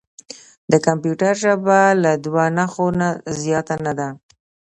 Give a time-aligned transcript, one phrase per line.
[0.71, 3.09] د کمپیوټر ژبه له دوه نښو نه
[3.41, 4.09] زیاته نه ده.